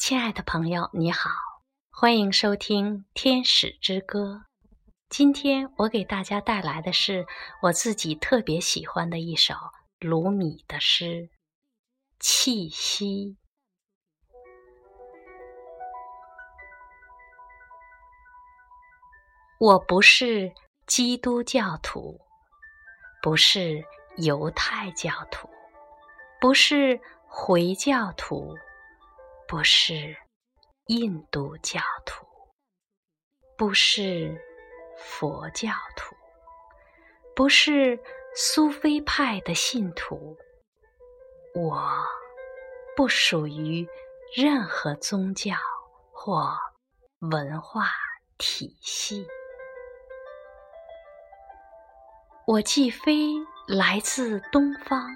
[0.00, 1.28] 亲爱的朋友，你好，
[1.90, 4.44] 欢迎收听《天使之歌》。
[5.10, 7.26] 今天我给大家带来的是
[7.60, 9.54] 我自己特别喜欢的一首
[9.98, 11.04] 鲁米的诗
[12.18, 13.36] 《气息》。
[19.58, 20.50] 我不是
[20.86, 22.18] 基督教徒，
[23.20, 23.84] 不是
[24.16, 25.46] 犹太教徒，
[26.40, 28.56] 不是回教徒。
[29.50, 30.16] 不是
[30.86, 32.24] 印度教徒，
[33.56, 34.40] 不是
[34.96, 36.14] 佛教徒，
[37.34, 37.98] 不是
[38.36, 40.38] 苏菲派的信徒。
[41.56, 41.84] 我
[42.94, 43.84] 不属于
[44.36, 45.56] 任何宗教
[46.12, 46.56] 或
[47.18, 47.88] 文化
[48.38, 49.26] 体系。
[52.46, 53.32] 我既非
[53.66, 55.10] 来自东方，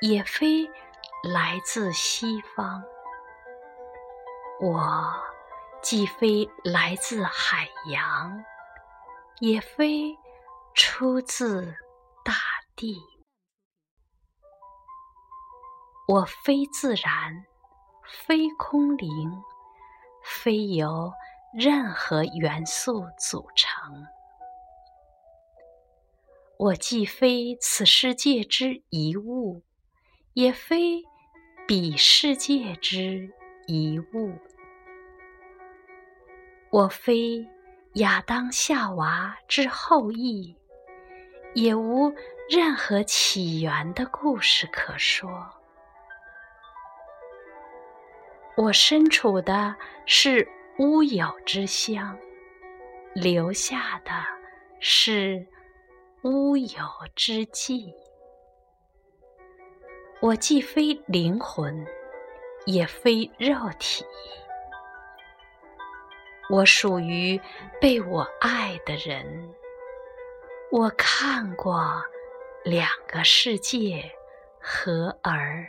[0.00, 0.66] 也非
[1.22, 2.82] 来自西方。
[4.58, 5.12] 我
[5.82, 8.42] 既非来自海洋，
[9.38, 10.16] 也非
[10.74, 11.74] 出自
[12.24, 12.32] 大
[12.74, 12.96] 地。
[16.08, 17.44] 我非自然，
[18.26, 19.30] 非空灵，
[20.24, 21.12] 非由
[21.52, 24.06] 任何元素组成。
[26.58, 29.62] 我既非此世界之一物，
[30.32, 31.02] 也非
[31.68, 33.34] 彼世界之。
[33.68, 34.38] 一物，
[36.70, 37.46] 我非
[37.94, 40.54] 亚当夏娃之后裔，
[41.54, 42.12] 也无
[42.50, 45.48] 任何起源的故事可说。
[48.56, 49.74] 我身处的
[50.06, 50.46] 是
[50.78, 52.18] 乌有之乡，
[53.14, 54.12] 留下的
[54.80, 55.46] 是
[56.22, 56.78] 乌有
[57.14, 57.92] 之迹。
[60.20, 61.86] 我既非灵魂。
[62.66, 64.04] 也非肉体，
[66.48, 67.40] 我属于
[67.80, 69.54] 被我爱的人。
[70.70, 72.02] 我看过
[72.64, 74.10] 两个世界
[74.60, 75.66] 合而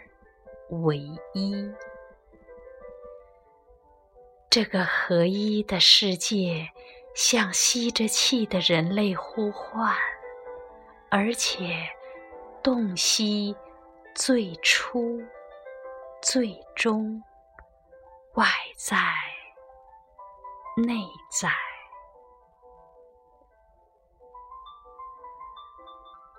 [0.69, 0.97] 为
[1.33, 1.71] 一，
[4.49, 6.67] 这个合一的世界
[7.13, 9.95] 向吸着气的人类呼唤，
[11.09, 11.87] 而且
[12.61, 13.55] 洞悉
[14.15, 15.21] 最初。
[16.19, 17.21] 最终，
[18.33, 18.97] 外在、
[20.77, 20.93] 内
[21.31, 21.49] 在，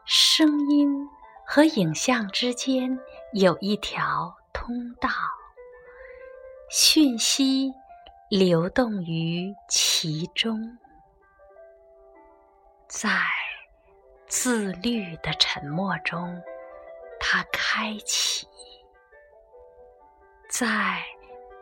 [0.07, 1.09] 声音
[1.45, 2.97] 和影像之间
[3.33, 5.09] 有一条通道，
[6.71, 7.73] 讯息
[8.31, 10.79] 流动于其中，
[12.87, 13.11] 在
[14.29, 16.41] 自律的沉默中，
[17.19, 18.47] 它开启。
[20.49, 21.03] 在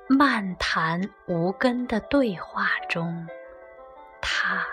[0.08, 3.26] 漫谈无根的对话中，
[4.20, 4.64] 他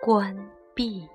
[0.00, 0.36] 关
[0.72, 1.08] 闭。